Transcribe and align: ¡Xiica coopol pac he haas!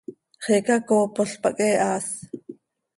¡Xiica 0.45 0.77
coopol 0.87 1.31
pac 1.43 1.57
he 1.65 1.71
haas! 1.81 2.07